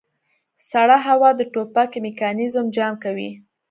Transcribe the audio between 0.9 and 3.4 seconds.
هوا د ټوپک میکانیزم جام کوي